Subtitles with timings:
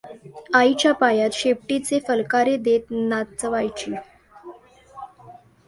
[0.55, 3.93] आईच्या पायांत शेपटीचे फलकारे देत नाचावयाची.